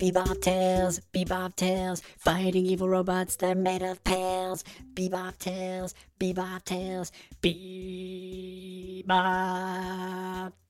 [0.00, 4.64] BeeBop Tales, BeeBop Tales, fighting evil robots, they're made of pails.
[4.94, 7.12] BeeBop Tales, BeeBop Tales,
[7.42, 9.02] BeeBop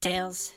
[0.01, 0.53] Tales.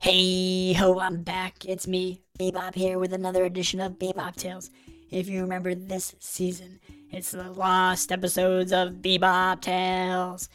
[0.00, 1.64] Hey ho, I'm back.
[1.64, 4.70] It's me, BeeBop here with another edition of BeeBop Tales.
[5.10, 6.78] If you remember this season,
[7.10, 10.48] it's the lost episodes of BeeBop Tales.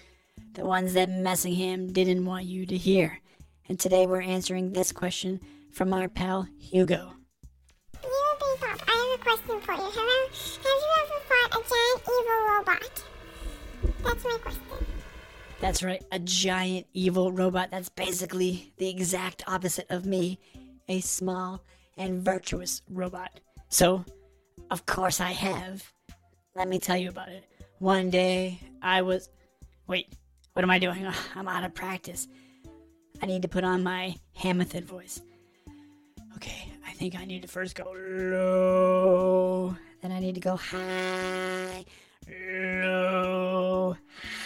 [0.54, 3.20] The ones that Messingham didn't want you to hear.
[3.68, 5.42] And today we're answering this question
[5.74, 7.16] from our pal Hugo.
[9.38, 9.90] Question for you.
[9.94, 10.30] Hello?
[10.64, 13.04] Have you ever fought a giant evil robot?
[14.04, 14.88] That's my question.
[15.60, 20.40] That's right, a giant evil robot that's basically the exact opposite of me,
[20.90, 21.64] a small
[21.98, 23.40] and virtuous robot.
[23.70, 24.04] So,
[24.70, 25.92] of course I have.
[26.56, 27.46] Let me tell you about it.
[27.80, 29.30] One day, I was.
[29.88, 30.14] Wait,
[30.54, 31.08] what am I doing?
[31.36, 32.28] I'm out of practice.
[33.22, 35.22] I need to put on my Hamilton voice.
[37.04, 39.76] Think I need to first go low.
[40.02, 41.84] Then I need to go high,
[42.30, 43.98] low,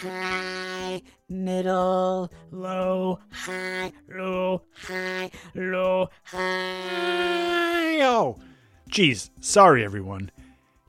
[0.02, 8.00] high, middle, low, high, low, high, low, high.
[8.00, 8.40] Oh,
[8.88, 10.32] geez, sorry everyone.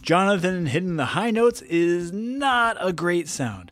[0.02, 3.72] Jonathan hitting the high notes is not a great sound.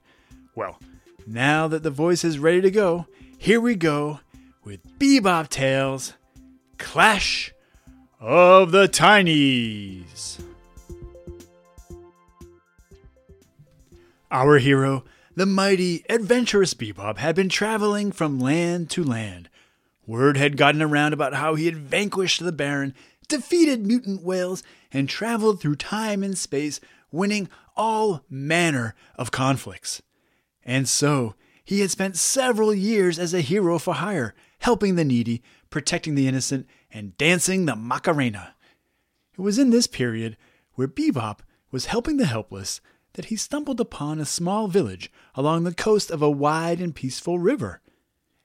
[0.53, 0.77] Well,
[1.25, 3.07] now that the voice is ready to go,
[3.39, 4.19] here we go
[4.63, 6.13] with BeeBop Tales
[6.77, 7.55] Clash
[8.19, 10.41] of the Tinies.
[14.31, 19.49] Our hero, the mighty, adventurous BeeBop, had been traveling from land to land.
[20.05, 22.93] Word had gotten around about how he had vanquished the Baron,
[23.27, 26.79] defeated mutant whales, and traveled through time and space,
[27.11, 30.01] winning all manner of conflicts.
[30.65, 31.35] And so,
[31.67, 36.25] he had spent several years as a hero for hire, helping the needy, protecting the
[36.25, 38.55] innocent, and dancing the Macarena.
[39.37, 40.37] It was in this period
[40.75, 42.79] where BeeBop was helping the helpless
[43.15, 47.37] that he stumbled upon a small village along the coast of a wide and peaceful
[47.37, 47.81] river.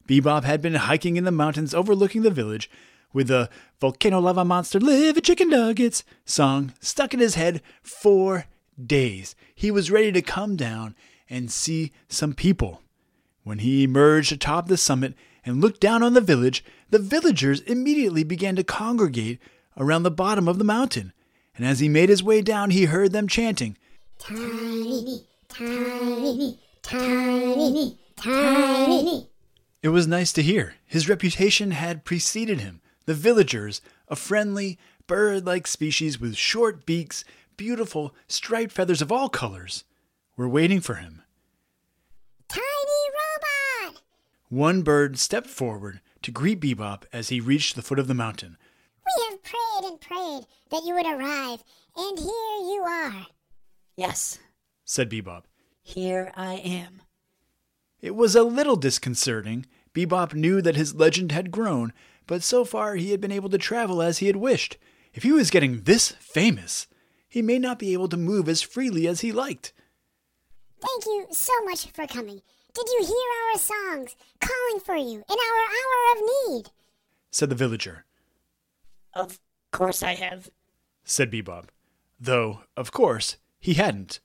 [0.08, 2.68] BeeBop had been hiking in the mountains overlooking the village
[3.12, 3.48] with the
[3.80, 8.46] Volcano Lava Monster Live Chicken Nuggets song stuck in his head for
[8.84, 9.36] days.
[9.54, 10.96] He was ready to come down
[11.30, 12.82] and see some people.
[13.44, 15.14] When he emerged atop the summit
[15.44, 19.40] and looked down on the village, the villagers immediately began to congregate
[19.76, 21.12] around the bottom of the mountain.
[21.56, 23.76] And as he made his way down, he heard them chanting,
[24.18, 29.28] Tiny, tiny, tiny, tiny.
[29.82, 30.76] It was nice to hear.
[30.86, 32.80] His reputation had preceded him.
[33.06, 34.78] The villagers, a friendly,
[35.08, 37.24] bird like species with short beaks,
[37.56, 39.82] beautiful, striped feathers of all colors,
[40.36, 41.22] were waiting for him.
[42.48, 42.62] Tiny
[43.82, 44.02] robot!
[44.52, 48.58] One bird stepped forward to greet BeeBop as he reached the foot of the mountain.
[49.06, 51.64] We have prayed and prayed that you would arrive,
[51.96, 53.28] and here you are.
[53.96, 54.40] Yes,
[54.84, 55.44] Said BeeBop.
[55.82, 57.00] here I am.
[58.02, 59.64] It was a little disconcerting.
[59.94, 61.94] BeeBop knew that his legend had grown,
[62.26, 64.76] but so far he had been able to travel as he had wished.
[65.14, 66.88] If he was getting this famous,
[67.26, 69.72] he may not be able to move as freely as he liked.
[70.78, 72.42] Thank you so much for coming.
[72.74, 76.70] Did you hear our songs calling for you in our hour of need?
[77.30, 78.04] Said the villager.
[79.14, 79.38] Of
[79.70, 80.50] course I have.
[81.04, 81.66] Said BeeBop.
[82.18, 84.20] Though, of course, he hadn't.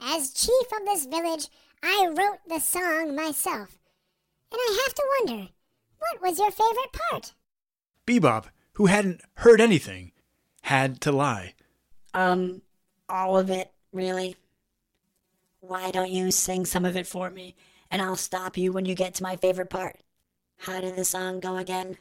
[0.00, 1.48] As chief of this village,
[1.82, 3.78] I wrote the song myself.
[4.50, 5.48] And I have to wonder,
[5.98, 7.34] what was your favorite part?
[8.06, 10.12] BeeBop, who hadn't heard anything,
[10.62, 11.54] had to lie.
[12.14, 12.62] Um,
[13.08, 14.36] all of it, really?
[15.68, 17.54] Why don't you sing some of it for me,
[17.90, 19.98] and I'll stop you when you get to my favorite part?
[20.60, 21.98] How did the song go again?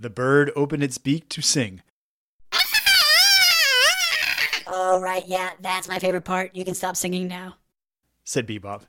[0.00, 1.82] The bird opened its beak to sing.
[4.66, 6.56] Oh, right, yeah, that's my favorite part.
[6.56, 7.56] You can stop singing now.
[8.24, 8.84] said BeeBop.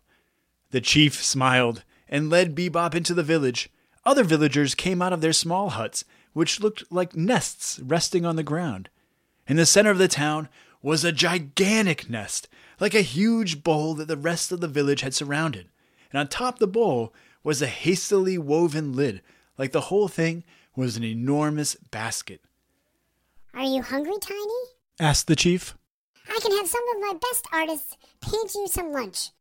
[0.72, 3.70] The chief smiled and led BeeBop into the village.
[4.06, 8.44] Other villagers came out of their small huts, which looked like nests resting on the
[8.44, 8.90] ground.
[9.46, 10.48] In the center of the town
[10.82, 12.48] was a gigantic nest,
[12.80, 15.68] like a huge bowl that the rest of the village had surrounded.
[16.12, 19.22] And on top the bowl was a hastily woven lid,
[19.58, 20.44] like the whole thing
[20.76, 22.42] was an enormous basket.
[23.54, 24.40] Are you hungry, Tiny?
[25.00, 25.76] asked the chief.
[26.30, 29.32] I can have some of my best artists paint you some lunch.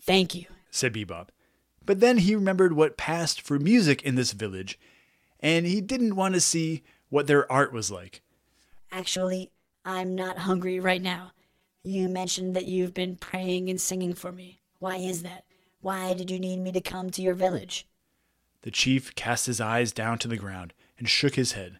[0.00, 0.46] Thank you.
[0.70, 1.28] said BeeBop.
[1.84, 4.78] But then he remembered what passed for music in this village,
[5.40, 8.22] and he didn't want to see what their art was like.
[8.90, 9.52] Actually,
[9.86, 11.30] I'm not hungry right now.
[11.84, 14.58] You mentioned that you've been praying and singing for me.
[14.80, 15.44] Why is that?
[15.80, 17.86] Why did you need me to come to your village?
[18.62, 21.78] The chief cast his eyes down to the ground and shook his head.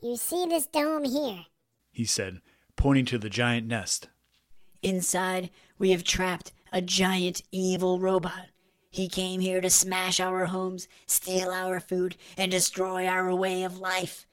[0.00, 1.46] You see this dome here?
[1.90, 2.40] He said,
[2.76, 4.08] pointing to the giant nest.
[4.80, 8.50] Inside, we have trapped a giant evil robot.
[8.90, 13.80] He came here to smash our homes, steal our food, and destroy our way of
[13.80, 14.27] life.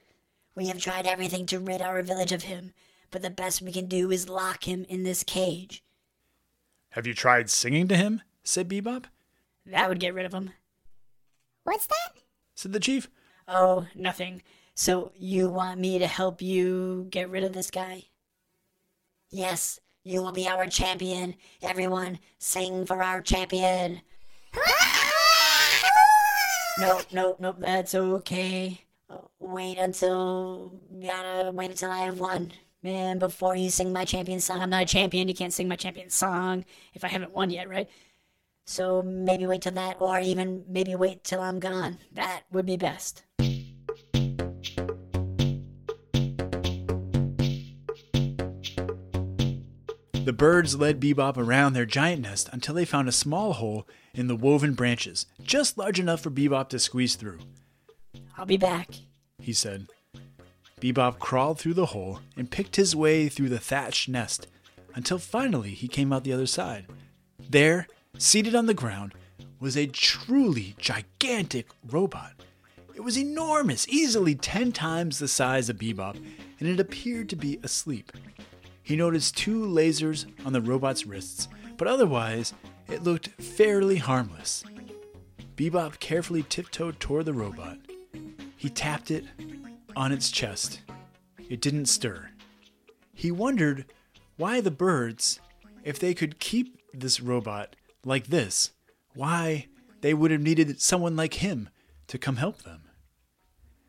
[0.56, 2.72] We have tried everything to rid our village of him,
[3.10, 5.84] but the best we can do is lock him in this cage.
[6.90, 8.22] Have you tried singing to him?
[8.42, 9.04] said BeeBop.
[9.66, 10.50] That would get rid of him.
[11.64, 12.22] What's that?
[12.54, 13.10] said the chief.
[13.46, 14.42] Oh, nothing.
[14.74, 18.04] So you want me to help you get rid of this guy?
[19.30, 21.34] Yes, you will be our champion.
[21.60, 24.00] Everyone, sing for our champion.
[26.78, 28.85] no, no, no, that's okay.
[29.46, 32.50] Wait until, gotta wait until I have won.
[32.82, 35.76] Man, before you sing my champion song, I'm not a champion, you can't sing my
[35.76, 36.64] champion song
[36.94, 37.88] if I haven't won yet, right?
[38.64, 41.98] So maybe wait till that, or even maybe wait till I'm gone.
[42.12, 43.22] That would be best.
[50.24, 54.26] The birds led BeeBop around their giant nest until they found a small hole in
[54.26, 57.38] the woven branches, just large enough for BeeBop to squeeze through.
[58.36, 58.88] I'll be back.
[59.46, 59.86] He said.
[60.80, 64.48] BeeBop crawled through the hole and picked his way through the thatched nest
[64.96, 66.86] until finally he came out the other side.
[67.48, 67.86] There,
[68.18, 69.14] seated on the ground,
[69.60, 72.32] was a truly gigantic robot.
[72.96, 76.16] It was enormous, easily 10 times the size of BeeBop,
[76.58, 78.10] and it appeared to be asleep.
[78.82, 81.46] He noticed two lasers on the robot's wrists,
[81.76, 82.52] but otherwise,
[82.88, 84.64] it looked fairly harmless.
[85.54, 87.78] BeeBop carefully tiptoed toward the robot.
[88.56, 89.24] He tapped it
[89.96, 90.82] on its chest.
[91.48, 92.30] It didn't stir.
[93.14, 93.86] He wondered
[94.36, 95.40] why the birds,
[95.82, 98.72] if they could keep this robot like this,
[99.14, 99.66] why
[100.02, 101.70] they would have needed someone like him
[102.08, 102.82] to come help them.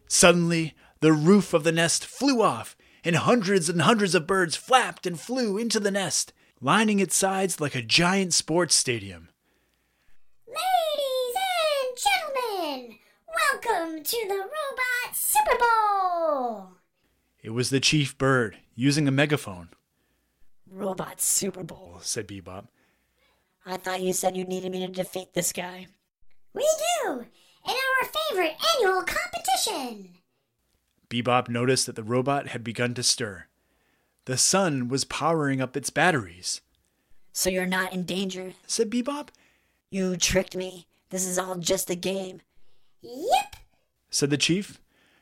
[0.08, 5.06] Suddenly, the roof of the nest flew off, and hundreds and hundreds of birds flapped
[5.06, 9.30] and flew into the nest, lining its sides like a giant sports stadium.
[10.48, 15.87] Ladies and gentlemen, welcome to the Robot Super Bowl!
[17.48, 19.70] It was the chief bird, using a megaphone,
[20.70, 21.98] Robot Super Bowl.
[22.02, 22.68] said BeeBop.
[23.66, 25.88] I thought you said you needed me to defeat this guy.
[26.54, 26.68] We
[27.06, 27.26] do!
[27.66, 30.10] In our favorite annual competition!
[31.10, 33.46] BeeBop noticed that the robot had begun to stir.
[34.26, 36.60] The sun was powering up its batteries,
[37.32, 38.56] So you're not in danger.
[38.66, 39.30] said BeeBop,
[39.90, 40.86] You tricked me.
[41.12, 42.42] This is all just a game.
[43.02, 43.56] Yep!
[44.10, 44.82] said the chief.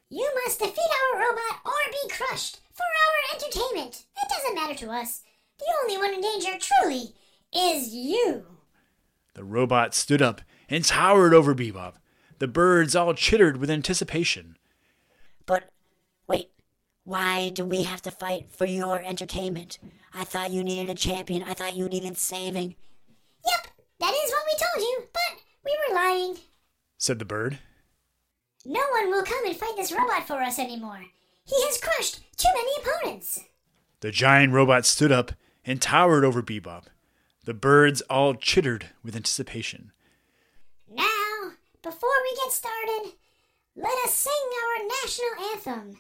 [0.09, 4.05] You must defeat our robot or be crushed for our entertainment.
[4.21, 5.23] It doesn't matter to us.
[5.57, 7.15] The only one in danger, truly,
[7.53, 8.45] is you.
[9.33, 11.93] The robot stood up and towered over BeeBop.
[12.39, 14.57] The birds all chittered with anticipation.
[15.45, 15.69] But
[16.27, 16.51] wait,
[17.03, 19.79] why do we have to fight for your entertainment?
[20.13, 21.43] I thought you needed a champion.
[21.43, 22.75] I thought you needed saving.
[23.45, 23.67] Yep,
[23.99, 26.37] that is what we told you, but we were lying.
[26.97, 27.59] said the bird.
[28.65, 31.05] No one will come and fight this robot for us anymore.
[31.45, 33.41] He has crushed too many opponents.
[33.99, 35.33] The giant robot stood up
[35.63, 36.85] and towered over BeeBop.
[37.45, 39.91] The birds all chittered with anticipation.
[40.91, 41.51] Now,
[41.83, 43.13] before we get started,
[43.75, 45.99] let us sing our national anthem.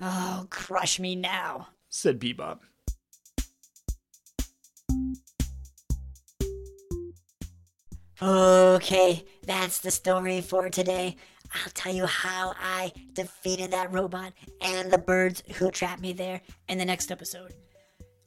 [0.00, 1.68] Oh, crush me now.
[1.88, 2.60] said BeeBop.
[8.22, 11.16] Okay, that's the story for today.
[11.54, 16.42] I'll tell you how I defeated that robot and the birds who trapped me there
[16.68, 17.54] in the next episode.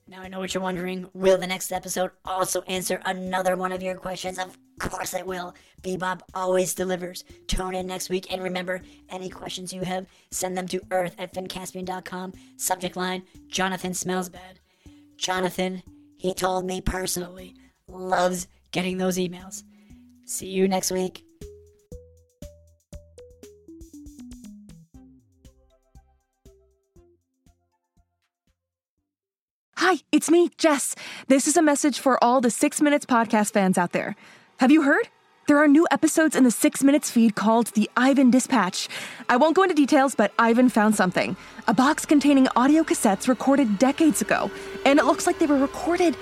[0.08, 1.08] Now I know what you're wondering.
[1.14, 4.40] Will the next episode also answer another one of your questions?
[4.40, 5.54] Of course it will.
[5.84, 7.24] BeeBop always delivers.
[7.48, 11.36] Tune in next week and remember, any questions you have, send them to earth at
[11.36, 12.34] finncaspian.com.
[12.58, 14.60] Subject line, Jonathan smells bad.
[15.18, 15.84] Jonathan,
[16.18, 17.56] he told me personally,
[17.88, 19.64] loves getting those emails.
[20.26, 21.24] See you next week.
[29.78, 30.96] Hi, it's me, Jess.
[31.28, 34.16] This is a message for all the Six Minutes podcast fans out there.
[34.58, 35.10] Have you heard?
[35.46, 38.88] There are new episodes in the Six Minutes feed called the Ivan Dispatch.
[39.28, 41.36] I won't go into details, but Ivan found something
[41.68, 44.50] a box containing audio cassettes recorded decades ago,
[44.86, 46.16] and it looks like they were recorded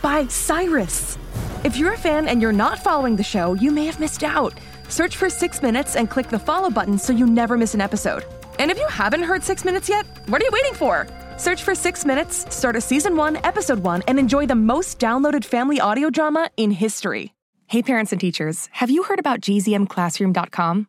[0.00, 1.18] by Cyrus.
[1.64, 4.54] If you're a fan and you're not following the show, you may have missed out.
[4.88, 8.24] Search for Six Minutes and click the follow button so you never miss an episode.
[8.58, 11.06] And if you haven't heard Six Minutes yet, what are you waiting for?
[11.36, 15.44] Search for Six Minutes, start a season one, episode one, and enjoy the most downloaded
[15.44, 17.32] family audio drama in history.
[17.68, 20.88] Hey, parents and teachers, have you heard about gzmclassroom.com?